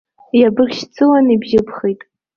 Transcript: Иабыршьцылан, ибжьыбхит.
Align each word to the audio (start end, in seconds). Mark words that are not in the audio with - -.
Иабыршьцылан, 0.39 1.27
ибжьыбхит. 1.35 1.99